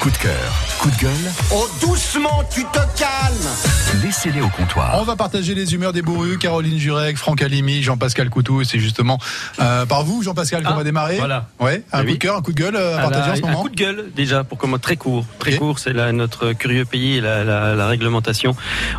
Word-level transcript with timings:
Coup 0.00 0.10
de 0.10 0.16
cœur, 0.16 0.52
coup 0.78 0.88
de 0.90 0.96
gueule, 0.96 1.12
Oh, 1.52 1.68
doucement, 1.82 2.42
tu 2.50 2.62
te 2.64 2.78
calmes 2.98 4.00
laissez-les 4.02 4.40
au 4.40 4.48
comptoir. 4.48 4.96
On 5.00 5.02
va 5.02 5.14
partager 5.16 5.54
les 5.54 5.74
humeurs 5.74 5.92
des 5.92 6.00
bourrus. 6.00 6.38
Caroline 6.38 6.78
Jurek, 6.78 7.18
Franck 7.18 7.42
Alimi, 7.42 7.82
Jean-Pascal 7.82 8.30
Coutou. 8.30 8.62
Et 8.62 8.64
c'est 8.64 8.78
justement 8.78 9.18
euh, 9.60 9.84
par 9.84 10.04
vous, 10.04 10.22
Jean-Pascal, 10.22 10.62
qu'on 10.62 10.70
Ah, 10.72 10.76
va 10.76 10.84
démarrer. 10.84 11.16
voilà. 11.18 11.48
Ouais, 11.58 11.82
un 11.92 12.00
Oui. 12.04 12.06
coup 12.06 12.12
de 12.14 12.18
cœur, 12.18 12.36
un 12.36 12.40
coup 12.42 12.52
de 12.52 12.58
gueule 12.62 12.76
euh, 12.76 12.96
à 12.96 13.00
partager 13.02 13.26
là, 13.26 13.32
en 13.32 13.36
ce 13.36 13.42
un 13.42 13.46
moment. 13.50 13.62
coup 13.62 13.68
de 13.68 13.74
gueule 13.76 14.06
déjà 14.16 14.42
pour 14.44 14.56
comment 14.58 14.78
très 14.78 14.96
court, 14.96 15.26
très 15.38 15.56
court, 15.56 15.78
c'est 15.80 15.92
là 15.92 16.12
notre 16.12 16.52
curieux 16.52 16.84
pays 16.86 17.16
et 17.16 17.20
la, 17.20 17.44
la, 17.44 17.74
la 17.74 17.86
réglementation. 17.88 18.54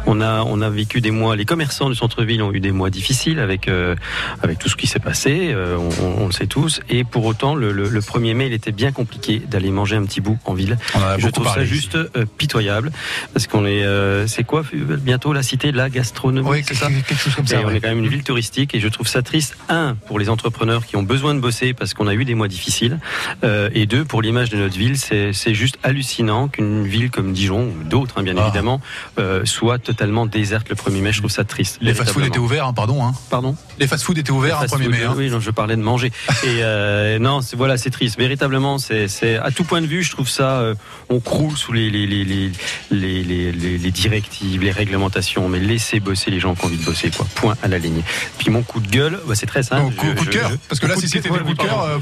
On 0.06 0.20
a 0.22 0.44
on 0.44 0.62
a 0.62 0.70
vécu 0.70 1.00
des 1.02 1.12
mois, 1.12 1.36
les 1.38 1.46
commerçants 1.46 1.90
du 1.90 1.96
centre-ville 1.96 2.44
ont 2.44 2.52
eu 2.54 2.60
des 2.60 2.72
mois 2.74 2.90
difficiles 2.92 3.40
avec 3.40 3.70
euh, 3.70 3.96
avec 4.44 4.60
tout 4.60 4.70
ce 4.70 4.76
qui 4.76 4.86
s'est 4.88 5.00
passé, 5.00 5.52
euh, 5.54 5.78
on, 5.78 5.90
on- 6.06 6.24
on 6.24 6.26
le 6.28 6.32
sait 6.34 6.48
tous. 6.48 6.82
Et 6.90 7.06
pour 7.06 7.26
autant, 7.26 7.56
le, 7.56 7.72
le, 7.72 7.88
le 7.90 8.02
1er 8.02 8.36
mai, 8.36 8.48
il 8.48 8.54
était 8.54 8.74
bien 8.74 8.92
compliqué 8.92 9.40
d'aller 9.40 9.72
manger 9.72 9.96
un 9.96 10.04
petit 10.04 10.22
bout 10.22 10.38
en 10.46 10.54
ville. 10.54 10.78
Je 11.18 11.28
trouve 11.30 11.46
parlé. 11.46 11.66
ça 11.66 11.72
juste 11.72 11.96
euh, 11.96 12.08
pitoyable 12.38 12.92
parce 13.34 13.48
qu'on 13.48 13.66
est 13.66 13.84
euh, 13.84 14.28
c'est 14.28 14.44
quoi 14.44 14.64
bientôt 14.74 15.34
la 15.34 15.44
cité 15.44 15.72
de 15.72 15.78
la 15.78 15.90
gastronomie, 15.90 16.48
Oui, 16.48 16.64
c'est 16.68 16.74
ça 16.76 16.88
quelque 16.88 17.16
chose 17.16 17.36
comme 17.36 17.46
et 17.46 17.48
ça. 17.50 17.60
on 17.64 17.68
ouais. 17.68 17.76
est 17.78 17.80
quand 17.82 17.90
même 17.90 18.00
une 18.00 18.08
ville 18.10 18.24
touristique 18.24 18.74
et 18.76 18.80
je 18.80 18.88
trouve 18.88 19.08
ça 19.08 19.22
triste, 19.22 19.58
un, 19.70 19.96
pour 20.08 20.20
les 20.20 20.30
entrepreneurs 20.30 20.86
qui 20.86 20.96
ont 20.96 21.04
besoin 21.04 21.34
de 21.36 21.40
bosser 21.40 21.74
parce 21.74 21.94
qu'on 21.94 22.08
a 22.08 22.14
eu 22.14 22.26
des 22.26 22.36
mois 22.36 22.48
difficiles, 22.48 23.00
euh, 23.44 23.70
et 23.74 23.86
deux, 23.86 24.06
pour 24.06 24.22
l'image 24.22 24.50
de 24.50 24.58
notre 24.58 24.78
ville, 24.78 24.98
c'est 24.98 25.34
c'est 25.34 25.54
juste 25.54 25.78
hallucinant 25.84 26.48
qu'une 26.48 26.86
ville 26.86 27.10
comme 27.12 27.34
Dijon, 27.34 27.68
ou 27.80 27.84
d'autres 27.84 28.16
hein, 28.18 28.24
bien 28.24 28.36
Ah. 28.38 28.44
évidemment, 28.44 28.82
euh, 29.20 29.46
soit 29.46 29.80
totalement 29.80 30.26
déserte 30.26 30.70
le 30.70 30.76
1er 30.76 31.02
mai. 31.02 31.12
Je 31.12 31.20
trouve 31.20 31.32
ça 31.32 31.44
triste. 31.44 31.78
Les 31.82 31.94
fast-food 31.94 32.26
étaient 32.26 32.40
ouverts, 32.40 32.66
hein, 32.68 32.74
pardon. 32.74 33.04
Hein. 33.06 33.14
Pardon? 33.30 33.56
Les 33.80 33.88
fast-food 33.88 34.18
étaient 34.18 34.32
ouverts 34.32 34.60
Fast 34.60 34.76
1er 34.76 34.84
food, 34.84 34.92
mai. 34.92 35.04
hein. 35.04 35.14
Oui, 35.18 35.30
non, 35.30 35.40
je 35.40 35.52
parlais 35.52 35.76
de 35.76 35.82
manger. 35.82 36.12
Et 36.44 36.60
euh, 36.64 37.20
non, 37.20 37.40
voilà, 37.56 37.78
c'est 37.78 37.90
triste. 37.90 38.18
Véritablement, 38.18 38.78
c'est 38.78 39.08
c'est 39.08 39.38
à 39.38 39.52
tout 39.52 39.64
point 39.64 39.82
de 39.82 39.88
vue, 39.88 40.04
je 40.04 40.12
trouve 40.12 40.28
ça. 40.30 40.64
On 41.10 41.20
croule 41.20 41.58
sous 41.58 41.74
les 41.74 41.90
les 41.90 42.08
les 42.08 42.24
les 42.24 42.52
les, 42.92 43.24
les, 43.24 43.52
les- 43.52 43.78
les 43.78 43.92
directives, 43.92 44.62
les 44.64 44.72
réglementations, 44.72 45.50
mais 45.50 45.60
laissez 45.60 46.00
bosser 46.00 46.32
les 46.32 46.40
gens 46.40 46.56
qui 46.56 46.64
ont 46.64 46.68
envie 46.68 46.78
de 46.78 46.86
bosser, 46.86 47.10
quoi. 47.12 47.28
Point 47.36 47.58
à 47.64 47.68
la 47.68 47.78
ligne. 47.80 48.02
Puis 48.38 48.50
mon 48.50 48.62
coup 48.64 48.80
de 48.80 48.88
gueule, 48.88 49.20
bah, 49.28 49.36
c'est 49.36 49.46
très 49.46 49.64
simple. 49.64 49.94
Coup, 49.96 50.08
Je- 50.10 50.16
coup 50.16 50.26
de 50.26 50.30
cœur. 50.32 50.52
Parce 50.70 50.80
que 50.80 50.88
là, 50.88 50.96
si 50.96 51.08
c'était 51.10 51.30
des 51.30 51.38
coups 51.40 51.58
de 51.58 51.64
cœur, 51.64 52.00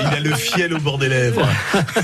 Il 0.00 0.16
a 0.16 0.20
le 0.20 0.34
fiel 0.34 0.74
au 0.74 0.78
bord 0.78 0.98
des 0.98 1.08
lèvres. 1.08 1.46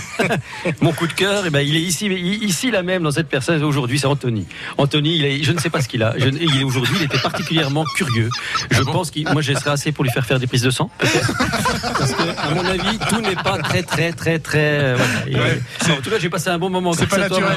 Mon 0.80 0.92
coup 0.92 1.06
de 1.06 1.12
cœur, 1.12 1.44
eh 1.46 1.50
ben, 1.50 1.60
il 1.60 1.76
est 1.76 1.80
ici, 1.80 2.06
ici 2.06 2.70
là 2.70 2.82
même 2.82 3.02
dans 3.02 3.10
cette 3.10 3.28
personne 3.28 3.62
aujourd'hui, 3.62 3.98
c'est 3.98 4.06
Anthony. 4.06 4.46
Anthony, 4.78 5.16
il 5.16 5.24
est, 5.24 5.42
je 5.42 5.52
ne 5.52 5.58
sais 5.58 5.70
pas 5.70 5.80
ce 5.80 5.88
qu'il 5.88 6.02
a. 6.02 6.14
Je, 6.18 6.28
il 6.28 6.60
est 6.60 6.64
aujourd'hui, 6.64 6.94
il 6.98 7.04
était 7.04 7.18
particulièrement 7.18 7.84
curieux. 7.94 8.30
Je 8.70 8.82
pense 8.82 9.10
qu'il, 9.10 9.28
moi, 9.28 9.42
je 9.42 9.52
serais 9.54 9.70
assez 9.70 9.92
pour 9.92 10.04
lui 10.04 10.10
faire 10.10 10.26
faire 10.26 10.38
des 10.40 10.46
prises 10.46 10.62
de 10.62 10.70
sang, 10.70 10.90
peut-être. 10.98 11.32
parce 11.98 12.12
que, 12.12 12.22
à 12.22 12.54
mon 12.54 12.64
avis, 12.64 12.98
tout 13.08 13.20
n'est 13.20 13.36
pas 13.36 13.58
très, 13.58 13.82
très, 13.82 14.12
très, 14.12 14.38
très. 14.38 14.49
Euh, 14.58 14.96
voilà. 14.96 15.10
Et, 15.28 15.50
Ouais, 15.50 15.60
en 15.98 16.00
tout 16.02 16.10
cas, 16.10 16.18
j'ai 16.20 16.28
passé 16.30 16.48
un 16.50 16.58
bon 16.58 16.70
moment. 16.70 16.92
C'est 16.92 17.06
pas 17.08 17.18
naturel. 17.18 17.56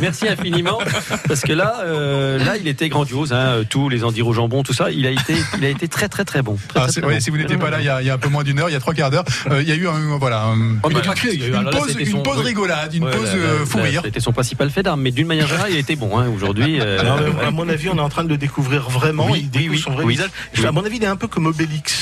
Merci 0.00 0.28
infiniment, 0.28 0.78
parce 1.26 1.40
que 1.40 1.52
là, 1.52 1.80
euh, 1.84 2.38
là, 2.44 2.56
il 2.56 2.68
était 2.68 2.88
grandiose. 2.88 3.32
Hein, 3.32 3.62
tous 3.68 3.88
les 3.88 4.04
endives 4.04 4.26
au 4.26 4.32
jambon, 4.32 4.62
tout 4.62 4.72
ça, 4.72 4.90
il 4.90 5.06
a 5.06 5.10
été, 5.10 5.34
il 5.58 5.64
a 5.64 5.68
été 5.68 5.88
très, 5.88 6.08
très, 6.08 6.24
très 6.24 6.42
bon. 6.42 6.56
Très, 6.68 6.78
Ah, 6.80 6.82
très, 6.84 6.92
c'est- 6.92 7.00
très 7.00 7.08
ouais, 7.08 7.14
bon. 7.16 7.20
si 7.20 7.30
vous 7.30 7.36
n'étiez 7.38 7.56
pas 7.56 7.70
là 7.70 7.80
il 7.80 7.86
y, 7.86 7.88
a, 7.88 8.00
il 8.02 8.06
y 8.06 8.10
a 8.10 8.14
un 8.14 8.18
peu 8.18 8.28
moins 8.28 8.44
d'une 8.44 8.58
heure, 8.60 8.68
il 8.68 8.72
y 8.72 8.76
a 8.76 8.80
trois 8.80 8.94
quarts 8.94 9.10
d'heure, 9.10 9.24
euh, 9.50 9.62
il 9.62 9.68
y 9.68 9.72
a 9.72 9.74
eu 9.74 9.88
un, 9.88 10.16
voilà, 10.18 10.44
un- 10.44 10.76
Oh, 10.82 10.88
bah, 10.90 11.00
une, 11.02 11.52
là, 11.64 11.70
pause, 11.70 11.96
une 11.98 12.06
son- 12.06 12.22
pause 12.22 12.38
rigolade, 12.38 12.94
une 12.94 13.04
Ouais, 13.04 13.10
pause 13.10 13.30
euh, 13.34 13.64
fou 13.66 13.78
rire. 13.82 14.02
C'était 14.04 14.20
son 14.20 14.32
principal 14.32 14.70
fait 14.70 14.82
d'armes, 14.82 15.00
mais 15.02 15.10
d'une 15.10 15.26
manière 15.26 15.46
générale, 15.46 15.70
il 15.72 15.78
était 15.78 15.96
bon 15.96 16.18
hein, 16.18 16.26
aujourd'hui. 16.34 16.78
euh, 16.80 16.98
à 17.46 17.50
mon 17.50 17.68
avis, 17.68 17.88
on 17.88 17.96
est 17.96 18.00
en 18.00 18.08
train 18.08 18.24
de 18.24 18.28
le 18.28 18.36
découvrir 18.36 18.88
vraiment. 18.88 19.26
Oui, 19.30 19.40
il 19.42 19.50
découvre 19.50 19.70
oui, 19.72 19.78
son 19.80 19.90
vrai 19.92 20.04
oui. 20.04 20.14
visage. 20.14 20.30
À 20.66 20.72
mon 20.72 20.84
avis, 20.84 20.96
il 20.96 21.04
est 21.04 21.06
un 21.08 21.16
peu 21.16 21.28
comme 21.28 21.46
Obélix. 21.46 21.97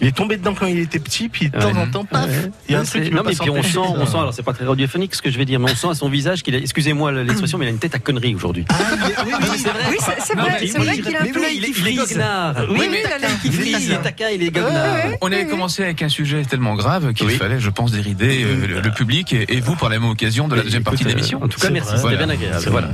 Il 0.00 0.06
est 0.06 0.16
tombé 0.16 0.36
dedans 0.36 0.54
quand 0.58 0.66
il 0.66 0.78
était 0.78 0.98
petit, 0.98 1.28
puis 1.28 1.48
de 1.50 1.58
temps 1.58 1.72
Ouais. 1.72 1.78
en 1.80 1.86
temps, 1.86 2.04
paf, 2.04 2.26
Ouais. 2.28 2.50
il 2.68 2.72
y 2.72 2.74
a 2.74 2.78
un 2.78 2.82
Ouais, 2.82 2.86
truc 2.88 3.04
qui 3.04 3.10
non 3.10 3.22
mais 3.24 3.34
pas 3.34 3.42
puis 3.44 3.50
on 3.50 3.62
sent, 3.62 3.78
on 3.78 4.06
sent. 4.06 4.16
Alors 4.18 4.34
c'est 4.34 4.42
pas 4.42 4.52
très 4.52 4.64
radiophonique 4.64 5.14
ce 5.14 5.22
que 5.22 5.30
je 5.30 5.38
vais 5.38 5.44
dire, 5.44 5.60
mais 5.60 5.70
on 5.70 5.74
sent 5.74 5.88
à 5.90 5.94
son 5.94 6.08
visage 6.08 6.42
qu'il 6.42 6.54
a. 6.54 6.58
Excusez-moi 6.58 7.12
l'expression, 7.12 7.58
mais 7.58 7.66
il 7.66 7.68
a 7.68 7.72
une 7.72 7.78
tête 7.78 7.94
à 7.94 7.98
connerie 7.98 8.34
aujourd'hui. 8.34 8.64
Ah, 8.70 8.74
c'est 9.56 9.68
vrai. 9.68 9.82
Oui, 9.90 9.96
c'est 10.00 10.36
vrai, 10.36 10.52
c'est 10.60 11.02
qu'il 11.02 11.16
a 11.16 11.22
un 11.22 11.26
peu 11.26 11.40
il 11.52 11.64
est- 11.64 11.94
goguenard. 11.94 12.54
Oui, 12.70 12.88
mais 12.90 13.02
il 13.44 13.52
frise. 13.52 13.84
il 13.86 13.92
est 13.92 14.02
taquin, 14.02 14.28
il 14.30 14.42
est 14.42 14.56
ouais. 14.58 15.18
On 15.20 15.30
avait 15.32 15.46
commencé 15.46 15.82
avec 15.82 16.02
un 16.02 16.08
sujet 16.08 16.42
tellement 16.44 16.74
grave 16.74 17.12
qu'il 17.12 17.30
fallait, 17.30 17.60
je 17.60 17.70
pense, 17.70 17.92
dérider 17.92 18.44
euh, 18.44 18.80
le, 18.82 18.90
public 18.90 19.32
et, 19.32 19.60
vous 19.60 19.76
par 19.76 19.88
la 19.88 19.98
même 19.98 20.08
occasion 20.10 20.48
de 20.48 20.56
la 20.56 20.62
deuxième 20.62 20.84
partie 20.84 21.04
de 21.04 21.08
l'émission. 21.08 21.42
En 21.42 21.48
tout 21.48 21.60
cas, 21.60 21.70
merci, 21.70 21.92
c'était 21.96 22.16
bien 22.16 22.28
agréable. 22.28 22.88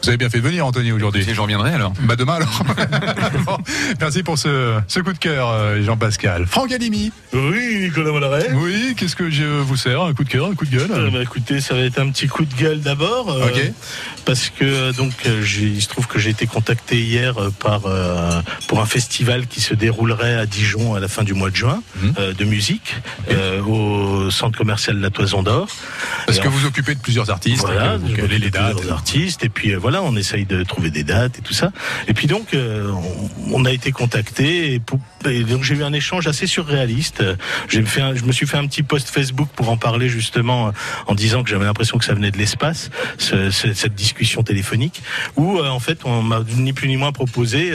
Voilà. 0.00 0.02
Vous 0.02 0.08
avez 0.08 0.16
bien 0.16 0.30
fait 0.30 0.38
de 0.38 0.42
venir, 0.42 0.66
Anthony, 0.66 0.92
aujourd'hui. 0.92 1.24
Et 1.28 1.34
je 1.34 1.40
reviendrai 1.40 1.72
alors. 1.74 1.92
Bah 2.02 2.16
demain 2.16 2.34
alors. 2.34 2.62
Bon, 3.46 3.56
merci 4.00 4.22
pour 4.22 4.38
ce, 4.38 4.78
ce 4.88 5.00
coup 5.00 5.12
de 5.12 5.18
cœur, 5.18 5.48
euh, 5.50 5.82
Jean-Pascal. 5.82 6.46
Franck 6.46 6.72
Alimi. 6.72 7.12
Oui, 7.32 7.78
Nicolas 7.80 8.10
Mollaret. 8.10 8.48
Oui, 8.54 8.94
qu'est-ce 8.96 9.16
que 9.16 9.30
je 9.30 9.44
vous 9.44 9.76
sers? 9.76 10.00
Un 10.02 10.12
coup 10.14 10.24
de 10.24 10.28
cœur, 10.28 10.46
un 10.46 10.54
coup 10.54 10.66
de 10.66 10.70
gueule? 10.76 10.90
Euh, 10.90 11.10
bah, 11.10 11.22
écoutez, 11.22 11.60
ça 11.60 11.74
va 11.74 11.80
être 11.80 11.98
un 11.98 12.10
petit 12.10 12.28
coup 12.28 12.44
de 12.44 12.54
gueule 12.54 12.80
d'abord, 12.80 13.30
euh, 13.30 13.48
parce 14.24 14.50
que 14.50 14.92
donc 14.92 15.12
il 15.24 15.80
se 15.82 15.88
trouve 15.88 16.06
que 16.06 16.18
j'ai 16.18 16.30
été 16.30 16.46
contacté 16.46 17.00
hier 17.00 17.34
par 17.60 17.82
euh, 17.86 18.40
pour 18.68 18.80
un 18.80 18.86
festival 18.86 19.46
qui 19.46 19.60
se 19.60 19.74
déroulerait 19.74 20.34
à 20.34 20.46
Dijon 20.46 20.94
à 20.94 21.00
la 21.00 21.08
fin 21.08 21.22
du 21.24 21.34
mois 21.34 21.50
de 21.50 21.56
juin 21.56 21.82
Mhm. 22.02 22.14
euh, 22.18 22.32
de 22.34 22.44
musique 22.44 22.94
euh, 23.30 23.60
au 23.62 24.30
centre 24.30 24.56
commercial 24.58 24.96
de 24.96 25.02
la 25.02 25.10
Toison 25.10 25.42
d'Or. 25.42 25.68
Parce 26.26 26.38
Et 26.38 26.42
que 26.42 26.48
en 26.48 26.50
vous 26.50 26.66
occupez 26.66 26.94
de 26.94 27.00
plusieurs 27.00 27.30
artistes. 27.30 27.62
Voilà, 27.64 27.96
que 28.14 28.20
vous 28.22 28.26
les 28.28 28.50
dates. 28.50 28.76
plusieurs 28.76 28.92
artistes, 28.94 29.44
et 29.44 29.48
puis 29.48 29.72
euh, 29.72 29.78
on 30.02 30.16
essaye 30.16 30.44
de 30.46 30.62
trouver 30.62 30.90
des 30.90 31.02
dates 31.04 31.38
et 31.38 31.42
tout 31.42 31.52
ça. 31.52 31.72
Et 32.08 32.14
puis 32.14 32.26
donc, 32.26 32.54
euh, 32.54 32.90
on, 33.52 33.64
a 33.64 33.72
été 33.72 33.92
contacté, 33.92 34.80
donc 35.48 35.62
j'ai 35.64 35.74
eu 35.74 35.82
un 35.82 35.92
échange 35.92 36.26
assez 36.26 36.46
surréaliste. 36.46 37.22
Je 37.68 37.80
me 37.80 38.32
suis 38.32 38.46
fait 38.46 38.56
un 38.56 38.66
petit 38.66 38.82
post 38.82 39.08
Facebook 39.08 39.48
pour 39.56 39.68
en 39.70 39.76
parler 39.76 40.08
justement, 40.08 40.68
euh, 40.68 40.70
en 41.06 41.14
disant 41.14 41.42
que 41.42 41.50
j'avais 41.50 41.64
l'impression 41.64 41.98
que 41.98 42.04
ça 42.04 42.14
venait 42.14 42.30
de 42.30 42.38
l'espace, 42.38 42.90
ce- 43.18 43.50
ce- 43.50 43.72
cette 43.74 43.94
discussion 43.94 44.42
téléphonique, 44.42 45.02
où 45.36 45.58
euh, 45.58 45.68
en 45.68 45.80
fait 45.80 46.00
on 46.04 46.22
m'a 46.22 46.40
ni 46.56 46.72
plus 46.72 46.88
ni 46.88 46.96
moins 46.96 47.12
proposé, 47.12 47.72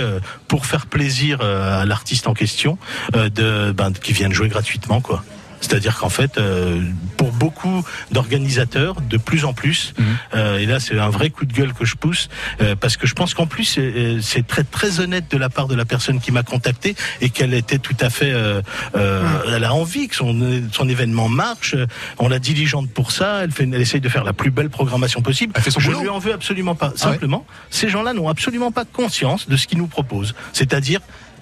pour 0.48 0.66
faire 0.66 0.86
plaisir 0.86 1.42
à 1.42 1.86
l'artiste 1.86 2.28
en 2.28 2.34
question, 2.34 2.78
de, 3.14 3.72
ben, 3.72 3.92
vienne 4.08 4.34
jouer 4.34 4.48
gratuitement, 4.50 5.02
quoi. 5.02 5.24
C'est-à-dire 5.62 5.98
qu'en 5.98 6.10
fait, 6.10 6.38
euh, 6.38 6.82
pour 7.18 7.32
beaucoup 7.32 7.84
d'organisateurs, 8.12 9.02
de 9.02 9.18
plus 9.18 9.46
en 9.46 9.54
plus, 9.54 9.94
Mhm. 9.98 10.06
euh, 10.36 10.58
et 10.60 10.66
là 10.66 10.80
c'est 10.80 10.98
un 11.00 11.10
vrai 11.10 11.30
coup 11.30 11.46
de 11.46 11.54
gueule 11.54 11.74
que 11.74 11.86
je 11.86 11.96
pousse, 11.96 12.30
euh, 12.62 12.76
parce 12.76 12.98
que 12.98 13.08
je 13.08 13.14
pense 13.14 13.34
qu'en 13.34 13.46
plus 13.48 13.76
euh, 13.78 14.20
c'est 14.22 14.46
très 14.46 14.64
très 14.64 15.00
honnête 15.00 15.26
de 15.30 15.38
la 15.38 15.50
part 15.50 15.68
de 15.68 15.76
la 15.76 15.86
personne 15.86 16.20
qui 16.20 16.32
m'a 16.32 16.44
contacté 16.44 16.96
et 17.22 17.30
qu'elle 17.30 17.54
était 17.54 17.78
tout 17.80 17.96
à 18.00 18.10
fait, 18.10 18.32
euh, 18.32 18.62
euh, 18.96 19.24
elle 19.56 19.64
a 19.64 19.74
envie 19.74 20.08
que 20.08 20.16
son 20.16 20.36
son 20.72 20.90
événement 20.90 21.30
marche. 21.30 21.76
On 22.20 22.28
la 22.28 22.40
diligente 22.40 22.90
pour 22.90 23.12
ça. 23.12 23.42
Elle 23.44 23.52
fait, 23.52 23.64
elle 23.64 23.82
essaye 23.82 24.02
de 24.02 24.10
faire 24.10 24.24
la 24.24 24.34
plus 24.34 24.52
belle 24.52 24.70
programmation 24.70 25.22
possible. 25.22 25.54
Elle 25.56 25.62
fait 25.62 25.72
son 25.72 25.80
je 25.80 25.88
boulot. 25.92 26.02
lui 26.02 26.10
en 26.10 26.20
veux 26.20 26.34
absolument 26.34 26.76
pas. 26.76 26.88
Ah 26.88 27.06
ouais 27.08 27.14
Simplement, 27.14 27.46
ces 27.70 27.90
gens-là 27.90 28.14
n'ont 28.14 28.30
absolument 28.30 28.72
pas 28.72 28.86
conscience 28.86 29.48
de 29.50 29.56
ce 29.58 29.68
qu'ils 29.68 29.78
nous 29.78 29.88
proposent. 29.88 30.34
C'est-à-dire 30.54 31.00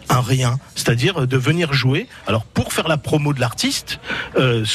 un 0.10 0.22
rien, 0.22 0.60
c'est-à-dire 0.76 1.28
de 1.28 1.38
venir 1.38 1.74
jouer. 1.74 2.08
Alors 2.28 2.44
pour 2.46 2.74
faire 2.74 2.88
la 2.88 2.98
promo 2.98 3.34
de 3.34 3.40
l'artiste, 3.40 4.00
euh, 4.38 4.66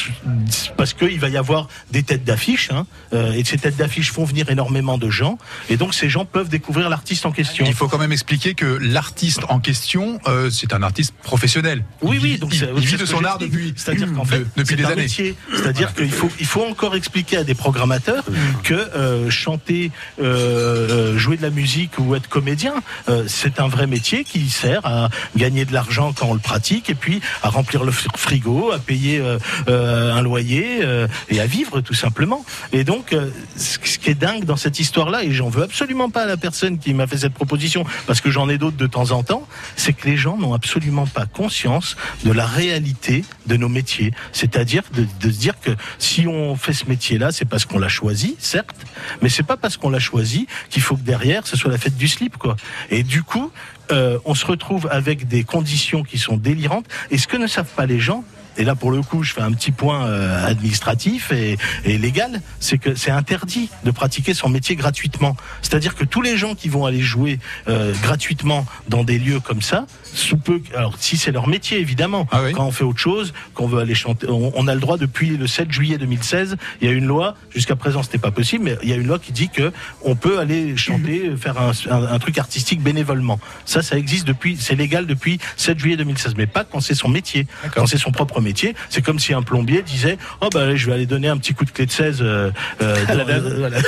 parce 0.77 0.95
qu'il 0.95 1.19
va 1.21 1.29
y 1.29 1.37
avoir 1.37 1.69
des 1.91 2.03
têtes 2.03 2.25
d'affiche, 2.25 2.71
hein, 2.73 2.87
euh, 3.13 3.33
et 3.33 3.45
ces 3.45 3.59
têtes 3.59 3.77
d'affiche 3.77 4.11
font 4.13 4.25
venir 4.25 4.51
énormément 4.51 4.99
de 4.99 5.11
gens, 5.11 5.39
et 5.69 5.77
donc 5.77 5.95
ces 5.95 6.09
gens 6.09 6.25
peuvent 6.25 6.49
découvrir 6.49 6.89
l'artiste 6.89 7.27
en 7.27 7.33
question. 7.33 7.65
Il 7.67 7.75
faut 7.75 7.89
quand 7.89 7.99
même 7.99 8.13
expliquer 8.13 8.55
que 8.55 8.67
l'artiste 8.81 9.41
en 9.49 9.61
question, 9.61 10.21
euh, 10.27 10.51
c'est 10.51 10.73
un 10.73 10.83
artiste 10.83 11.15
professionnel. 11.23 11.85
Oui, 12.03 12.17
Il 12.17 12.23
oui, 12.23 12.39
donc 12.39 12.51
il, 12.55 12.59
c'est- 12.61 12.71
il 12.77 12.87
vit 12.87 12.97
de 12.97 13.07
son 13.07 13.25
art 13.25 13.39
depuis, 13.39 13.73
C'est-à-dire 13.77 14.13
qu'en 14.13 14.23
de- 14.25 14.29
fait, 14.29 14.45
depuis 14.57 14.67
c'est 14.71 14.77
des 14.77 14.85
un 14.85 14.89
années. 14.91 15.03
métier. 15.03 15.35
C'est-à-dire 15.55 15.95
qu'il 15.95 16.11
faut, 16.11 16.31
il 16.41 16.47
faut 16.47 16.65
encore 16.65 16.95
expliquer 16.97 17.39
à 17.39 17.45
des 17.45 17.55
programmateurs 17.55 18.25
que 18.65 18.75
euh, 18.75 19.31
chanter, 19.31 19.91
euh, 20.21 21.15
euh, 21.15 21.19
jouer 21.19 21.37
de 21.37 21.43
la 21.43 21.51
musique 21.51 21.93
ou 21.99 22.15
être 22.15 22.29
comédien, 22.29 22.75
euh, 23.09 23.25
c'est 23.27 23.61
un 23.61 23.69
vrai 23.69 23.87
métier 23.87 24.25
qui 24.25 24.49
sert 24.51 24.85
à 24.87 25.09
gagner 25.37 25.65
de 25.65 25.73
l'argent 25.73 26.13
quand 26.13 26.27
on 26.27 26.35
le 26.35 26.41
pratique 26.41 26.91
et 26.91 26.95
puis 26.95 27.21
à 27.43 27.49
remplir 27.49 27.85
le 27.85 27.93
fr- 27.93 28.17
frigo, 28.17 28.73
à 28.73 28.79
payer 28.79 29.19
euh, 29.21 29.39
euh, 29.69 30.13
un 30.15 30.23
loyer 30.23 30.81
euh, 30.83 31.07
et 31.29 31.41
à 31.41 31.47
vivre 31.47 31.81
tout 31.81 31.95
simplement. 31.95 32.45
Et 32.73 32.85
donc, 32.85 33.15
ce 33.57 33.79
qui 33.79 34.11
est 34.11 34.15
dingue 34.15 34.45
dans 34.45 34.57
cette 34.57 34.81
histoire-là, 34.81 35.25
et 35.25 35.33
j'en 35.33 35.49
veux 35.49 35.63
absolument 35.63 36.11
pas 36.11 36.23
à 36.23 36.27
la 36.27 36.37
personne 36.37 36.79
qui 36.79 36.95
m'a 36.95 37.07
fait 37.07 37.19
cette 37.19 37.35
proposition, 37.35 37.85
parce 38.07 38.21
que 38.21 38.31
j'en 38.31 38.49
ai 38.49 38.59
d'autres 38.59 38.77
de 38.77 38.87
temps 38.87 39.11
en 39.11 39.23
temps, 39.23 39.47
c'est 39.77 39.93
que 39.93 40.09
les 40.09 40.17
gens 40.17 40.37
n'ont 40.37 40.55
absolument 40.55 41.07
pas 41.07 41.27
conscience 41.27 41.97
de 42.25 42.33
la 42.33 42.47
réalité 42.47 43.25
de 43.47 43.57
nos 43.57 43.69
métiers. 43.69 44.13
C'est-à-dire 44.33 44.83
de, 44.95 45.07
de 45.21 45.33
se 45.33 45.39
dire 45.39 45.55
que 45.61 45.71
si 45.99 46.27
on 46.27 46.57
fait 46.57 46.73
ce 46.73 46.87
métier-là, 46.87 47.33
c'est 47.33 47.45
parce 47.45 47.65
qu'on 47.65 47.79
l'a 47.79 47.89
choisi, 47.89 48.37
certes, 48.39 48.77
mais 49.23 49.29
c'est 49.29 49.43
pas 49.43 49.57
parce 49.57 49.77
qu'on 49.77 49.91
l'a 49.91 49.99
choisi 49.99 50.47
qu'il 50.71 50.83
faut 50.83 50.97
que 50.97 51.03
derrière 51.03 51.47
ce 51.47 51.57
soit 51.57 51.71
la 51.71 51.79
fête 51.79 51.97
du 51.97 52.09
slip, 52.09 52.37
quoi. 52.37 52.57
Et 52.91 53.03
du 53.03 53.23
coup, 53.23 53.51
euh, 53.91 54.19
on 54.25 54.35
se 54.35 54.47
retrouve 54.47 54.89
avec 54.91 55.29
des 55.29 55.45
conditions 55.45 56.03
qui 56.03 56.19
sont 56.19 56.37
délirantes. 56.37 56.87
Et 57.11 57.19
ce 57.19 57.27
que 57.27 57.37
ne 57.37 57.47
savent 57.47 57.73
pas 57.75 57.87
les 57.87 57.99
gens, 57.99 58.25
et 58.59 58.65
là 58.65 58.75
pour 58.75 58.91
le 58.91 59.01
coup, 59.03 59.23
je 59.23 59.33
fais 59.33 59.41
un 59.41 59.53
petit 59.53 59.71
point 59.71 60.07
euh, 60.07 60.47
administratif 60.47 61.33
et, 61.33 61.57
et 61.85 61.97
légal, 61.99 62.41
c'est 62.61 62.79
que 62.79 62.95
c'est 62.95 63.11
interdit 63.11 63.71
de 63.85 63.91
pratiquer 63.91 64.35
son 64.35 64.49
métier 64.49 64.77
gratuitement. 64.77 65.37
C'est-à-dire 65.63 65.95
que 65.95 66.05
tous 66.05 66.21
les 66.23 66.37
gens 66.37 66.55
qui 66.55 66.69
vont 66.69 66.85
aller 66.85 67.01
jouer 67.01 67.39
euh, 67.69 67.93
gratuitement 68.03 68.67
dans 68.89 69.05
des 69.05 69.19
lieux 69.19 69.41
comme 69.41 69.63
ça, 69.63 69.87
sous 70.03 70.37
peu, 70.37 70.61
alors 70.77 70.95
si 70.99 71.17
c'est 71.17 71.33
leur 71.33 71.47
métier 71.49 71.79
évidemment, 71.81 72.27
Ah 72.31 72.43
oui. 72.45 72.53
quand 72.53 72.67
on 72.67 72.71
fait 72.73 72.85
autre 72.85 72.99
chose, 72.99 73.33
qu'on 73.55 73.67
veut 73.69 73.81
aller 73.81 73.95
chanter, 73.95 74.29
on, 74.29 74.53
on 74.55 74.67
a 74.69 74.75
le 74.75 74.81
droit 74.81 74.97
depuis 74.99 75.37
le 75.37 75.47
7 75.47 75.71
juillet 75.73 75.99
2016, 75.99 76.57
il 76.81 76.89
y 76.89 76.91
a 76.91 76.95
une 76.95 77.07
loi, 77.07 77.35
jusqu'à 77.55 77.77
présent 77.77 78.03
c'était 78.03 78.19
pas 78.19 78.31
possible, 78.31 78.65
mais 78.65 78.77
il 78.83 78.89
y 78.89 78.93
a 78.93 78.97
une 78.97 79.07
loi 79.07 79.19
qui 79.19 79.33
dit 79.33 79.49
que 79.49 79.73
on 80.03 80.17
peut 80.17 80.39
aller 80.39 80.77
chanter, 80.77 81.33
faire 81.37 81.59
un, 81.61 81.71
un- 81.91 82.07
un 82.13 82.19
truc 82.19 82.39
artistique 82.39 82.83
bénévolement. 82.83 83.39
Ça, 83.65 83.83
ça 83.83 83.97
existe 83.99 84.27
depuis, 84.27 84.57
c'est 84.59 84.75
légal 84.75 85.07
depuis 85.07 85.39
7 85.57 85.79
juillet 85.79 85.97
2016, 85.97 86.35
mais 86.37 86.47
pas 86.47 86.65
quand 86.65 86.81
c'est 86.81 86.95
son 86.95 87.09
métier. 87.09 87.47
Quand 87.75 87.87
c'est 87.87 87.99
son 87.99 88.11
propre 88.11 88.41
métier, 88.41 88.48
c'est 88.89 89.03
comme 89.03 89.19
si 89.19 89.33
un 89.35 89.43
plombier 89.43 89.83
disait, 89.83 90.19
oh 90.41 90.49
bah 90.53 90.75
je 90.77 90.87
vais 90.87 90.93
aller 90.95 91.07
donner 91.07 91.29
un 91.29 91.37
petit 91.39 91.55
coup 91.55 91.65
de 91.65 91.71
clé 91.71 91.87
de 91.87 91.91
16 91.91 92.19
euh, 92.21 92.51
euh, 92.83 92.97
voilà. 93.59 93.79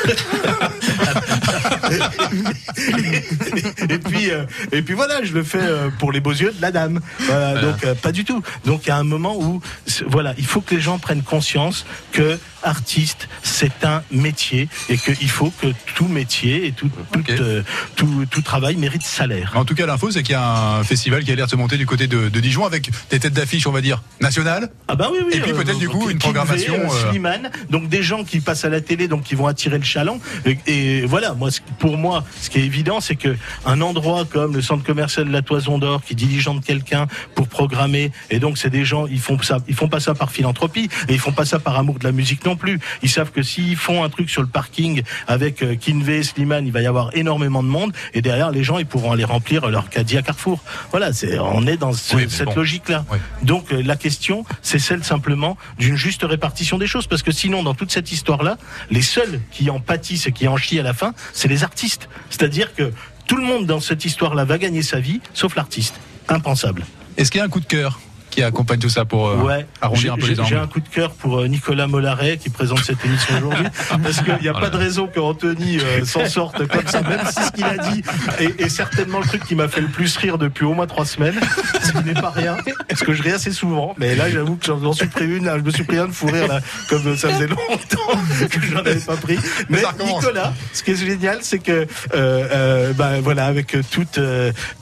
et 3.88 3.98
puis 3.98 4.30
euh, 4.30 4.44
et 4.72 4.82
puis 4.82 4.94
voilà, 4.94 5.22
je 5.24 5.32
le 5.32 5.42
fais 5.42 5.58
euh, 5.60 5.88
pour 5.98 6.12
les 6.12 6.20
beaux 6.20 6.32
yeux 6.32 6.52
de 6.56 6.62
la 6.62 6.70
dame. 6.70 7.00
Voilà, 7.20 7.52
Voilà. 7.52 7.60
donc 7.72 7.84
euh, 7.84 7.94
pas 7.94 8.12
du 8.12 8.24
tout. 8.24 8.42
Donc 8.64 8.82
il 8.86 8.88
y 8.88 8.92
a 8.92 8.96
un 8.96 9.04
moment 9.04 9.36
où 9.38 9.60
voilà, 10.06 10.34
il 10.38 10.46
faut 10.46 10.60
que 10.60 10.74
les 10.74 10.80
gens 10.80 10.98
prennent 10.98 11.22
conscience 11.22 11.84
que 12.12 12.38
artiste 12.62 13.28
c'est 13.42 13.84
un 13.84 14.02
métier 14.10 14.68
et 14.90 14.98
qu'il 14.98 15.30
faut 15.30 15.50
que 15.62 15.68
tout 15.94 16.06
métier 16.08 16.66
et 16.66 16.72
tout 16.72 16.90
tout, 17.12 17.20
Ok. 17.20 17.30
euh, 17.30 17.62
tout 17.96 18.26
tout 18.30 18.42
travail 18.42 18.76
mérite 18.76 19.02
salaire. 19.02 19.52
En 19.54 19.64
tout 19.64 19.74
cas, 19.74 19.86
l'info, 19.86 20.10
c'est 20.10 20.22
qu'il 20.22 20.32
y 20.32 20.36
a 20.36 20.76
un 20.78 20.84
festival 20.84 21.24
qui 21.24 21.32
a 21.32 21.34
l'air 21.34 21.46
de 21.46 21.50
se 21.50 21.56
monter 21.56 21.76
du 21.78 21.86
côté 21.86 22.06
de, 22.06 22.28
de 22.28 22.40
Dijon 22.40 22.66
avec 22.66 22.90
des 23.10 23.18
têtes 23.18 23.32
d'affiche, 23.32 23.66
on 23.66 23.72
va 23.72 23.80
dire, 23.80 24.02
nationales. 24.20 24.49
Ah 24.88 24.94
bah 24.94 25.08
oui, 25.12 25.18
oui. 25.24 25.32
Et 25.34 25.40
puis 25.40 25.52
peut-être, 25.52 25.78
du 25.78 25.88
coup, 25.88 26.10
une 26.10 26.18
programmation, 26.18 26.74
euh, 26.74 26.84
euh, 26.86 27.10
Slimane, 27.10 27.50
donc 27.70 27.88
des 27.88 28.02
gens 28.02 28.24
qui 28.24 28.40
passent 28.40 28.64
à 28.64 28.68
la 28.68 28.80
télé, 28.80 29.08
donc 29.08 29.22
qui 29.22 29.34
vont 29.34 29.46
attirer 29.46 29.78
le 29.78 29.84
chaland. 29.84 30.18
Et, 30.66 31.02
voilà, 31.06 31.34
moi, 31.34 31.50
pour 31.78 31.96
moi, 31.96 32.24
ce 32.40 32.50
qui 32.50 32.58
est 32.58 32.64
évident, 32.64 33.00
c'est 33.00 33.16
que 33.16 33.36
un 33.66 33.80
endroit 33.80 34.24
comme 34.24 34.54
le 34.54 34.62
centre 34.62 34.84
commercial 34.84 35.26
de 35.26 35.32
la 35.32 35.42
Toison 35.42 35.78
d'Or, 35.78 36.02
qui 36.04 36.14
diligente 36.14 36.64
quelqu'un 36.64 37.06
pour 37.34 37.48
programmer, 37.48 38.10
et 38.30 38.38
donc 38.38 38.58
c'est 38.58 38.70
des 38.70 38.84
gens, 38.84 39.06
ils 39.06 39.20
font 39.20 39.38
ça, 39.42 39.58
ils 39.68 39.74
font 39.74 39.88
pas 39.88 40.00
ça 40.00 40.14
par 40.14 40.30
philanthropie, 40.30 40.88
et 41.08 41.12
ils 41.14 41.18
font 41.20 41.32
pas 41.32 41.44
ça 41.44 41.58
par 41.58 41.78
amour 41.78 41.98
de 41.98 42.04
la 42.04 42.12
musique 42.12 42.44
non 42.44 42.56
plus. 42.56 42.78
Ils 43.02 43.10
savent 43.10 43.30
que 43.30 43.42
s'ils 43.42 43.76
font 43.76 44.02
un 44.04 44.08
truc 44.08 44.30
sur 44.30 44.42
le 44.42 44.48
parking 44.48 45.02
avec 45.26 45.62
euh, 45.62 45.74
Kinvey, 45.76 46.22
Slimane, 46.22 46.66
il 46.66 46.72
va 46.72 46.80
y 46.82 46.86
avoir 46.86 47.10
énormément 47.16 47.62
de 47.62 47.68
monde, 47.68 47.92
et 48.14 48.22
derrière 48.22 48.50
les 48.50 48.64
gens, 48.64 48.78
ils 48.78 48.86
pourront 48.86 49.12
aller 49.12 49.24
remplir 49.24 49.68
leur 49.68 49.88
caddie 49.88 50.16
à 50.16 50.22
Carrefour. 50.22 50.62
Voilà, 50.90 51.12
c'est, 51.12 51.38
on 51.38 51.66
est 51.66 51.76
dans 51.76 51.92
ce- 51.92 52.16
Oui, 52.16 52.22
mais 52.24 52.28
cette 52.30 52.46
bon. 52.46 52.54
logique-là. 52.56 53.04
Oui. 53.10 53.18
Donc 53.42 53.72
euh, 53.72 53.82
la 53.84 53.96
question, 53.96 54.29
c'est 54.62 54.78
celle 54.78 55.04
simplement 55.04 55.56
d'une 55.78 55.96
juste 55.96 56.22
répartition 56.22 56.78
des 56.78 56.86
choses, 56.86 57.06
parce 57.06 57.22
que 57.22 57.32
sinon, 57.32 57.62
dans 57.62 57.74
toute 57.74 57.90
cette 57.90 58.12
histoire-là, 58.12 58.58
les 58.90 59.02
seuls 59.02 59.40
qui 59.50 59.70
en 59.70 59.80
pâtissent 59.80 60.26
et 60.26 60.32
qui 60.32 60.48
en 60.48 60.56
chient 60.56 60.80
à 60.80 60.82
la 60.82 60.94
fin, 60.94 61.14
c'est 61.32 61.48
les 61.48 61.64
artistes. 61.64 62.08
C'est-à-dire 62.30 62.74
que 62.74 62.92
tout 63.26 63.36
le 63.36 63.44
monde 63.44 63.66
dans 63.66 63.80
cette 63.80 64.04
histoire-là 64.04 64.44
va 64.44 64.58
gagner 64.58 64.82
sa 64.82 65.00
vie, 65.00 65.20
sauf 65.34 65.56
l'artiste. 65.56 66.00
Impensable. 66.28 66.84
Est-ce 67.16 67.30
qu'il 67.30 67.38
y 67.38 67.42
a 67.42 67.44
un 67.44 67.48
coup 67.48 67.60
de 67.60 67.66
cœur? 67.66 68.00
Qui 68.30 68.42
accompagne 68.42 68.78
tout 68.78 68.88
ça 68.88 69.04
pour 69.04 69.28
euh, 69.28 69.36
Ouais. 69.36 69.66
J'ai 69.80 69.84
arrondir 69.86 70.12
un 70.12 70.16
peu 70.16 70.22
j'ai- 70.22 70.28
les 70.28 70.34
j'ai 70.36 70.42
angles 70.42 70.64
un 70.64 70.66
coup 70.66 70.80
de 70.80 70.88
cœur 70.88 71.10
pour 71.12 71.40
euh, 71.40 71.46
Nicolas 71.48 71.86
Mollaret 71.86 72.36
qui 72.38 72.48
présente 72.50 72.80
cette 72.84 73.04
émission 73.04 73.36
aujourd'hui, 73.38 73.66
parce 74.02 74.20
qu'il 74.22 74.38
n'y 74.42 74.48
a 74.48 74.52
pas 74.54 74.70
de 74.70 74.76
raison 74.76 75.06
que 75.08 75.20
Anthony 75.20 75.78
euh, 75.78 76.04
s'en 76.04 76.26
sorte 76.26 76.66
comme 76.68 76.86
ça, 76.86 77.02
même 77.02 77.20
si 77.26 77.42
ce 77.44 77.52
qu'il 77.52 77.64
a 77.64 77.76
dit 77.78 78.02
est, 78.38 78.60
est 78.60 78.68
certainement 78.68 79.18
le 79.20 79.26
truc 79.26 79.44
qui 79.44 79.54
m'a 79.54 79.68
fait 79.68 79.80
le 79.80 79.88
plus 79.88 80.16
rire 80.16 80.38
depuis 80.38 80.64
au 80.64 80.74
moins 80.74 80.86
trois 80.86 81.04
semaines, 81.06 81.38
ce 81.82 81.92
qui 81.92 82.04
n'est 82.04 82.14
pas 82.20 82.30
rien, 82.30 82.56
parce 82.88 83.02
que 83.02 83.12
je 83.12 83.22
ris 83.22 83.32
assez 83.32 83.52
souvent, 83.52 83.94
mais 83.98 84.14
là 84.14 84.30
j'avoue 84.30 84.56
que 84.56 84.66
j'en 84.66 84.92
suis 84.92 85.06
pris 85.08 85.26
une, 85.26 85.44
là, 85.44 85.56
je 85.58 85.62
me 85.64 85.70
suis 85.70 85.84
pris 85.84 85.98
un 85.98 86.06
de 86.08 86.12
fou 86.12 86.26
rire 86.26 86.46
là, 86.48 86.60
comme 86.88 87.16
ça 87.16 87.28
faisait 87.30 87.46
longtemps 87.48 88.18
que 88.50 88.60
je 88.60 88.74
n'en 88.74 88.80
avais 88.80 88.94
pas 89.00 89.16
pris. 89.16 89.38
Mais. 89.68 89.82
Nicolas, 90.04 90.52
ce 90.72 90.82
qui 90.82 90.92
est 90.92 90.96
génial, 90.96 91.38
c'est 91.42 91.58
que 91.58 91.72
euh, 91.72 91.86
euh, 92.14 92.92
bah, 92.92 93.20
voilà, 93.22 93.46
avec 93.46 93.76
toute 93.90 94.20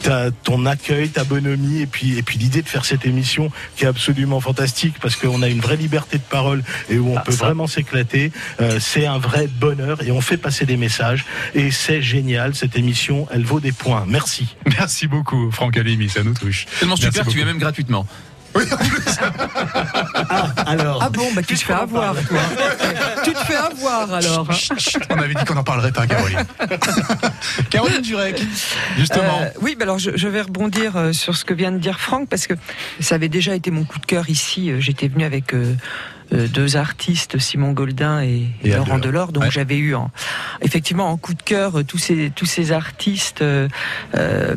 ta, 0.03 0.31
ton 0.45 0.67
accueil, 0.67 1.09
ta 1.09 1.25
bonhomie, 1.25 1.83
et 1.83 1.87
puis 1.87 2.19
et 2.19 2.23
puis 2.23 2.39
l'idée 2.39 2.63
de 2.63 2.69
faire 2.69 2.85
cette 2.85 3.05
émission 3.07 3.38
qui 3.77 3.85
est 3.85 3.89
absolument 3.89 4.41
fantastique 4.41 4.97
parce 5.01 5.17
qu'on 5.17 5.43
a 5.43 5.49
une 5.49 5.61
vraie 5.61 5.77
liberté 5.77 6.19
de 6.19 6.23
parole 6.23 6.63
et 6.91 6.99
où 6.99 7.13
on 7.13 7.17
Ah, 7.17 7.21
peut 7.21 7.33
ça. 7.33 7.45
vraiment 7.47 7.67
s'éclater. 7.67 8.33
euh, 8.61 8.79
c'est 8.81 9.07
un 9.07 9.19
vrai 9.19 9.47
bonheur 9.47 10.03
et 10.03 10.11
on 10.11 10.21
fait 10.21 10.37
passer 10.37 10.67
des 10.67 10.77
messages 10.77 11.25
et 11.55 11.71
c'est 11.71 12.03
génial. 12.03 12.55
Cette 12.55 12.77
émission, 12.77 13.27
elle 13.31 13.45
vaut 13.45 13.61
des 13.61 13.73
points. 13.73 14.05
Merci. 14.07 14.57
Merci 14.79 15.07
beaucoup, 15.07 15.51
Franck 15.51 15.77
Alimi, 15.77 16.09
ça 16.09 16.23
nous 16.23 16.35
touche. 16.35 16.67
Tellement 16.81 16.95
Merci 16.95 17.07
super, 17.07 17.21
tu 17.23 17.25
beaucoup. 17.27 17.37
viens 17.37 17.47
même 17.47 17.59
gratuitement. 17.59 18.07
Alors, 20.67 21.01
Ah 21.03 21.11
bon, 21.11 21.27
bah 21.35 21.43
tu 21.43 21.55
te 21.55 21.61
fais 21.65 21.73
avoir, 21.73 22.15
toi. 22.15 22.39
tu 23.25 23.33
te 23.33 23.39
fais 23.39 23.55
avoir 23.57 24.13
alors. 24.15 24.49
On 25.11 25.19
avait 25.19 25.35
dit 25.35 25.45
qu'on 25.45 25.55
n'en 25.55 25.65
parlerait 25.65 25.93
pas, 25.93 26.07
Caroline. 26.07 26.45
Caroline 27.71 28.01
Durek, 28.03 28.43
justement. 28.97 29.41
Euh, 29.43 29.49
oui, 29.61 29.77
bah 29.79 29.85
alors 29.85 29.99
je, 29.99 30.11
je 30.17 30.29
vais 30.29 30.43
rebondir 30.43 30.97
euh, 30.97 31.13
sur 31.13 31.37
ce 31.37 31.45
que 31.45 31.55
vient 31.55 31.73
de 31.73 31.79
dire 31.79 32.01
Franck 32.01 32.29
parce 32.29 32.47
que 32.47 32.55
ça 33.01 33.15
avait 33.15 33.29
déjà 33.29 33.55
été 33.55 33.71
mon 33.71 33.85
coup 33.85 33.99
de 33.99 34.07
cœur 34.07 34.29
ici. 34.31 34.71
Euh, 34.71 34.81
J'étais 34.81 35.09
venu 35.09 35.25
avec 35.25 35.55
euh, 35.55 35.75
euh, 36.33 36.47
deux 36.49 36.77
artistes, 36.77 37.39
Simon 37.39 37.73
Goldin 37.73 38.23
et, 38.23 38.45
Et 38.63 38.71
Laurent. 38.73 38.99
Delors, 38.99 39.33
donc 39.33 39.45
Ouais. 39.45 39.51
j'avais 39.51 39.77
eu 39.79 39.95
en, 39.95 40.11
effectivement 40.63 41.11
en 41.11 41.17
coup 41.17 41.35
de 41.35 41.43
cœur 41.43 41.85
tous 41.87 41.99
ces 41.99 42.31
tous 42.35 42.45
ces 42.47 42.73
artistes 42.73 43.41
euh, 43.43 43.69
euh, 44.15 44.55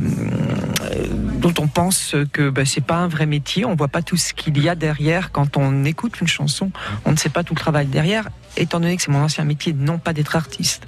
dont 1.41 1.53
on 1.59 1.67
pense 1.67 2.15
que 2.31 2.49
bah, 2.49 2.65
c'est 2.65 2.85
pas 2.85 2.97
un 2.97 3.07
vrai 3.07 3.25
métier. 3.25 3.65
On 3.65 3.75
voit 3.75 3.87
pas 3.87 4.01
tout 4.01 4.15
ce 4.17 4.33
qu'il 4.33 4.61
y 4.61 4.69
a 4.69 4.75
derrière 4.75 5.31
quand 5.31 5.57
on 5.57 5.83
écoute 5.83 6.21
une 6.21 6.27
chanson. 6.27 6.71
On 7.03 7.11
ne 7.11 7.17
sait 7.17 7.29
pas 7.29 7.43
tout 7.43 7.55
le 7.55 7.59
travail 7.59 7.87
derrière. 7.87 8.29
Étant 8.57 8.79
donné 8.79 8.95
que 8.97 9.01
c'est 9.01 9.11
mon 9.11 9.23
ancien 9.23 9.43
métier, 9.45 9.73
non 9.73 9.97
pas 9.97 10.13
d'être 10.13 10.35
artiste, 10.35 10.83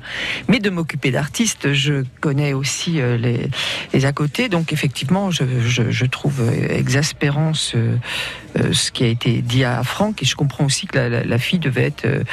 mais 0.49 0.59
de 0.59 0.69
m'occuper 0.69 1.11
d'artistes, 1.11 1.71
je 1.73 2.03
connais 2.19 2.51
aussi 2.51 2.99
euh, 2.99 3.17
les, 3.17 3.49
les 3.93 4.05
à 4.05 4.11
côté. 4.11 4.49
Donc 4.49 4.73
effectivement, 4.73 5.31
je, 5.31 5.43
je, 5.61 5.89
je 5.89 6.05
trouve 6.05 6.41
exaspérant 6.69 7.53
ce, 7.53 7.77
euh, 7.77 8.73
ce 8.73 8.91
qui 8.91 9.05
a 9.05 9.07
été 9.07 9.41
dit 9.41 9.63
à 9.63 9.81
Franck, 9.83 10.21
et 10.21 10.25
je 10.25 10.35
comprends 10.35 10.65
aussi 10.65 10.87
que 10.87 10.97
la, 10.97 11.09
la, 11.09 11.23
la 11.23 11.37
fille 11.37 11.59
devait 11.59 11.85
être. 11.85 12.05
euh, 12.05 12.23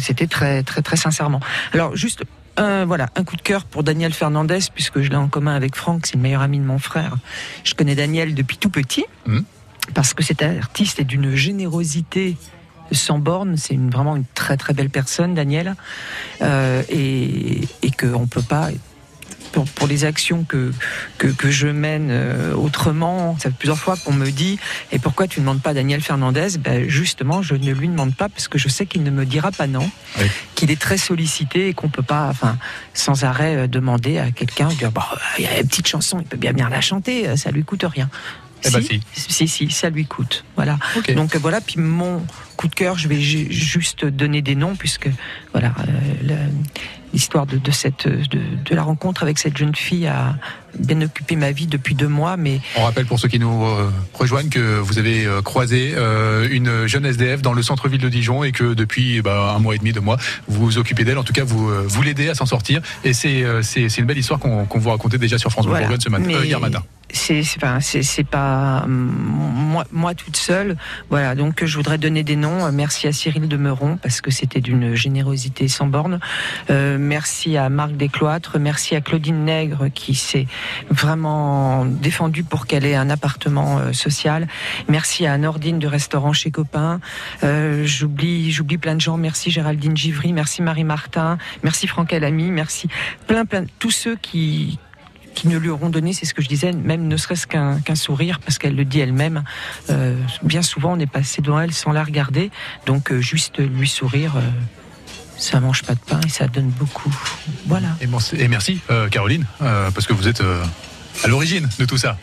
C'était 0.00 0.26
très 0.26 0.62
très 0.62 0.82
très 0.82 0.96
sincèrement. 0.96 1.40
Alors 1.72 1.96
juste. 1.96 2.22
Un, 2.58 2.86
voilà, 2.86 3.08
un 3.16 3.24
coup 3.24 3.36
de 3.36 3.42
cœur 3.42 3.64
pour 3.64 3.82
Daniel 3.82 4.12
Fernandez, 4.14 4.60
puisque 4.74 5.00
je 5.02 5.10
l'ai 5.10 5.16
en 5.16 5.28
commun 5.28 5.54
avec 5.54 5.76
Franck, 5.76 6.06
c'est 6.06 6.14
le 6.16 6.22
meilleur 6.22 6.40
ami 6.40 6.58
de 6.58 6.64
mon 6.64 6.78
frère. 6.78 7.16
Je 7.64 7.74
connais 7.74 7.94
Daniel 7.94 8.34
depuis 8.34 8.56
tout 8.56 8.70
petit, 8.70 9.04
Mhm. 9.26 9.44
parce 9.94 10.14
que 10.14 10.22
cet 10.22 10.42
artiste 10.42 10.98
est 10.98 11.04
d'une 11.04 11.34
générosité 11.34 12.36
sans 12.92 13.18
borne. 13.18 13.56
C'est 13.56 13.74
une, 13.74 13.90
vraiment 13.90 14.16
une 14.16 14.24
très 14.34 14.56
très 14.56 14.72
belle 14.72 14.88
personne, 14.90 15.34
Daniel, 15.34 15.74
euh, 16.40 16.82
et, 16.88 17.60
et 17.82 17.90
qu'on 17.90 18.26
peut 18.26 18.42
pas. 18.42 18.70
Pour, 19.56 19.64
pour 19.64 19.86
les 19.86 20.04
actions 20.04 20.44
que, 20.44 20.70
que, 21.16 21.28
que 21.28 21.50
je 21.50 21.66
mène 21.68 22.08
euh, 22.10 22.52
autrement, 22.54 23.38
ça 23.38 23.48
fait 23.48 23.56
plusieurs 23.56 23.78
fois 23.78 23.96
qu'on 23.96 24.12
me 24.12 24.28
dit 24.30 24.58
Et 24.92 24.98
pourquoi 24.98 25.26
tu 25.28 25.40
ne 25.40 25.46
demandes 25.46 25.62
pas 25.62 25.70
à 25.70 25.72
Daniel 25.72 26.02
Fernandez? 26.02 26.58
Ben 26.58 26.86
Justement, 26.90 27.40
je 27.40 27.54
ne 27.54 27.72
lui 27.72 27.88
demande 27.88 28.14
pas 28.14 28.28
parce 28.28 28.48
que 28.48 28.58
je 28.58 28.68
sais 28.68 28.84
qu'il 28.84 29.02
ne 29.02 29.10
me 29.10 29.24
dira 29.24 29.52
pas 29.52 29.66
non, 29.66 29.90
Oui. 30.18 30.26
qu'il 30.56 30.70
est 30.70 30.78
très 30.78 30.98
sollicité 30.98 31.68
et 31.68 31.72
qu'on 31.72 31.88
peut 31.88 32.02
pas, 32.02 32.28
enfin, 32.28 32.58
sans 32.92 33.24
arrêt 33.24 33.56
euh, 33.56 33.66
demander 33.66 34.18
à 34.18 34.30
quelqu'un 34.30 34.68
euh, 34.68 34.90
il 35.38 35.44
y 35.44 35.46
a 35.46 35.58
une 35.58 35.66
petite 35.66 35.88
chanson, 35.88 36.18
il 36.20 36.26
peut 36.26 36.36
bien 36.36 36.52
bien 36.52 36.68
la 36.68 36.82
chanter, 36.82 37.26
euh, 37.26 37.36
ça 37.36 37.50
lui 37.50 37.64
coûte 37.64 37.84
rien. 37.88 38.10
Eh 38.62 38.70
ben, 38.70 38.82
si. 38.82 39.00
si, 39.14 39.48
si, 39.48 39.70
ça 39.70 39.88
lui 39.88 40.04
coûte. 40.04 40.44
Voilà. 40.54 40.78
Donc 41.14 41.34
voilà, 41.36 41.62
puis 41.62 41.80
mon 41.80 42.22
coup 42.56 42.68
de 42.68 42.74
cœur, 42.74 42.98
je 42.98 43.08
vais 43.08 43.20
ju- 43.20 43.46
juste 43.50 44.04
donner 44.04 44.42
des 44.42 44.54
noms 44.54 44.74
puisque 44.76 45.08
voilà 45.52 45.72
euh, 46.28 46.34
l'histoire 47.12 47.46
de, 47.46 47.56
de 47.58 47.70
cette 47.70 48.08
de, 48.08 48.40
de 48.64 48.74
la 48.74 48.82
rencontre 48.82 49.22
avec 49.22 49.38
cette 49.38 49.56
jeune 49.56 49.74
fille 49.74 50.06
a 50.06 50.34
bien 50.78 51.00
occupé 51.00 51.36
ma 51.36 51.52
vie 51.52 51.66
depuis 51.66 51.94
deux 51.94 52.08
mois, 52.08 52.36
mais 52.36 52.60
On 52.76 52.82
rappelle 52.84 53.06
pour 53.06 53.18
ceux 53.18 53.28
qui 53.28 53.38
nous 53.38 53.64
euh, 53.64 53.90
rejoignent 54.12 54.50
que 54.50 54.78
vous 54.78 54.98
avez 54.98 55.24
euh, 55.24 55.40
croisé 55.40 55.94
une 56.50 56.86
jeune 56.86 57.06
SDF 57.06 57.40
dans 57.40 57.54
le 57.54 57.62
centre-ville 57.62 58.00
de 58.00 58.08
Dijon 58.10 58.44
et 58.44 58.52
que 58.52 58.74
depuis 58.74 59.22
bah, 59.22 59.54
un 59.56 59.58
mois 59.58 59.74
et 59.74 59.78
demi, 59.78 59.92
deux 59.92 60.00
mois, 60.02 60.18
vous 60.48 60.66
vous 60.66 60.78
occupez 60.78 61.04
d'elle. 61.04 61.16
En 61.18 61.24
tout 61.24 61.32
cas, 61.32 61.44
vous, 61.44 61.70
vous 61.86 62.02
l'aidez 62.02 62.28
à 62.28 62.34
s'en 62.34 62.44
sortir. 62.46 62.82
Et 63.04 63.14
c'est 63.14 63.40
une 63.98 64.04
belle 64.04 64.18
histoire 64.18 64.38
qu'on 64.38 64.66
vous 64.78 64.90
racontait 64.90 65.16
déjà 65.18 65.38
sur 65.38 65.50
France 65.50 65.66
Voilà. 65.66 65.86
Bourgogne 65.86 66.00
ce 66.02 66.10
matin, 66.10 66.30
euh, 66.30 66.44
hier 66.44 66.60
matin. 66.60 66.82
C'est 67.10 68.26
pas 68.28 68.82
hum, 68.84 68.90
moi 69.70 69.84
moi 69.92 70.14
toute 70.14 70.36
seule. 70.36 70.76
Voilà, 71.08 71.34
donc 71.34 71.64
je 71.64 71.76
voudrais 71.76 71.96
donner 71.96 72.22
des 72.22 72.36
noms. 72.36 72.45
Euh, 72.46 72.70
Merci 72.72 73.06
à 73.06 73.12
Cyril 73.12 73.48
de 73.48 73.56
Meuron 73.56 73.98
parce 74.00 74.20
que 74.20 74.30
c'était 74.30 74.60
d'une 74.60 74.94
générosité 74.94 75.68
sans 75.68 75.86
borne. 75.86 76.20
Euh, 76.70 76.96
merci 76.98 77.56
à 77.56 77.68
Marc 77.68 77.92
Descloîtres, 77.92 78.58
merci 78.58 78.94
à 78.94 79.00
Claudine 79.00 79.44
Nègre 79.44 79.88
qui 79.92 80.14
s'est 80.14 80.46
vraiment 80.90 81.84
défendue 81.84 82.44
pour 82.44 82.66
qu'elle 82.66 82.84
ait 82.84 82.94
un 82.94 83.10
appartement 83.10 83.78
euh, 83.78 83.92
social. 83.92 84.46
Merci 84.88 85.26
à 85.26 85.36
Nordine 85.38 85.78
du 85.78 85.86
restaurant 85.86 86.32
chez 86.32 86.50
Copain. 86.50 87.00
J'oublie 87.42 88.50
j'oublie 88.50 88.78
plein 88.78 88.94
de 88.94 89.00
gens. 89.00 89.16
Merci 89.16 89.50
Géraldine 89.50 89.96
Givry, 89.96 90.32
merci 90.32 90.62
Marie 90.62 90.84
Martin, 90.84 91.38
merci 91.62 91.86
Franck 91.86 92.12
Alamy, 92.12 92.50
merci 92.50 92.88
plein 93.26 93.44
plein 93.44 93.64
tous 93.78 93.90
ceux 93.90 94.16
qui 94.16 94.78
qui 95.36 95.46
ne 95.46 95.56
lui 95.58 95.68
auront 95.68 95.90
donné, 95.90 96.12
c'est 96.12 96.26
ce 96.26 96.34
que 96.34 96.42
je 96.42 96.48
disais, 96.48 96.72
même 96.72 97.06
ne 97.06 97.16
serait-ce 97.16 97.46
qu'un 97.46 97.94
sourire, 97.94 98.40
parce 98.40 98.58
qu'elle 98.58 98.74
le 98.74 98.84
dit 98.84 98.98
elle-même. 98.98 99.44
Euh, 99.90 100.16
bien 100.42 100.62
souvent, 100.62 100.94
on 100.94 100.98
est 100.98 101.06
passé 101.06 101.42
devant 101.42 101.60
elle 101.60 101.72
sans 101.72 101.92
la 101.92 102.02
regarder, 102.02 102.50
donc 102.86 103.12
euh, 103.12 103.20
juste 103.20 103.58
lui 103.58 103.86
sourire. 103.88 104.32
euh, 104.36 104.40
ça 105.38 105.60
mange 105.60 105.82
pas 105.82 105.94
de 105.94 106.00
pain 106.00 106.18
et 106.24 106.30
ça 106.30 106.48
donne 106.48 106.70
beaucoup. 106.70 107.14
Voilà. 107.66 107.88
Et, 108.00 108.06
bon, 108.06 108.16
et 108.32 108.48
merci, 108.48 108.80
euh, 108.88 109.08
Caroline, 109.10 109.44
parce 109.58 110.06
que 110.06 110.14
vous 110.14 110.26
êtes 110.28 110.42
à 111.22 111.28
l'origine 111.28 111.68
de 111.78 111.84
tout 111.84 111.98
ça. 111.98 112.16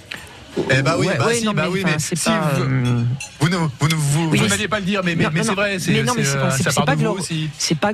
Eh 0.71 0.81
bah 0.81 0.95
oui, 0.97 1.07
Ouais, 1.07 1.17
bah 1.17 1.27
ouais, 1.27 1.35
si, 1.35 1.45
non, 1.45 1.53
bah 1.53 1.63
mais 1.65 1.71
oui, 1.71 1.81
mais 1.85 1.95
c'est 1.99 2.15
si 2.15 2.25
pas, 2.25 2.51
vous, 2.55 2.63
euh, 2.63 3.03
vous 3.43 3.49
ne, 3.49 3.57
vous 3.57 3.87
ne- 3.89 3.93
vous- 3.95 4.29
Oui, 4.29 4.37
vous 4.37 4.43
mais 4.43 4.49
n'alliez 4.49 4.67
pas 4.69 4.79
le 4.79 4.85
dire, 4.85 5.01
mais, 5.03 5.17
c'est 5.43 5.51
vrai, 5.53 5.77
c'est, 5.79 5.91
Mais 5.91 6.03
non, 6.03 6.13
mais 6.15 6.23
c'est, 6.23 6.31
c'est 6.31 6.37
euh, 6.37 6.83
pas- 6.85 6.95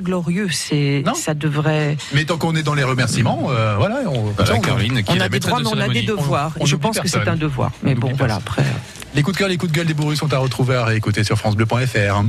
glorieux, 0.00 0.48
c'est 0.52 1.02
Non. 1.04 1.14
ça 1.14 1.34
devrait. 1.34 1.96
Mais 2.14 2.24
tant 2.24 2.38
qu'on 2.38 2.54
est 2.54 2.62
dans 2.62 2.74
les 2.74 2.84
remerciements, 2.84 3.48
euh, 3.50 3.74
voilà, 3.76 3.96
on, 4.06 4.12
comme 4.12 4.28
ça, 4.28 4.44
Voilà, 4.44 4.54
on- 4.54 4.60
Caroline, 4.60 4.92
qui 5.02 5.10
est 5.10 5.14
On 5.14 5.18
la 5.18 5.24
a 5.24 5.28
des 5.28 5.40
droits, 5.40 5.58
de 5.58 5.64
mais 5.64 5.70
on 5.74 5.80
a 5.80 5.88
des 5.88 6.02
devoirs. 6.02 6.52
On- 6.56 6.62
on 6.62 6.64
Et 6.64 6.68
je 6.68 6.76
pense 6.76 6.98
que 7.00 7.08
c'est 7.08 7.26
un 7.26 7.36
devoir. 7.36 7.72
Mais 7.82 7.94
bon, 7.96 8.12
voilà, 8.16 8.36
après. 8.36 8.64
Les 9.16 9.22
coups 9.24 9.34
de 9.34 9.38
cœur, 9.40 9.48
les 9.48 9.56
coups 9.56 9.72
de 9.72 9.76
gueule 9.76 9.86
des 9.88 9.94
bourrus 9.94 10.20
sont 10.20 10.32
à 10.32 10.38
retrouver 10.38 10.76
à 10.76 10.84
réécouter 10.84 11.24
sur 11.24 11.36
FranceBleu.fr. 11.36 12.22